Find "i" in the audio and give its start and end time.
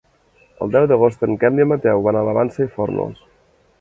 1.61-1.65, 2.67-2.71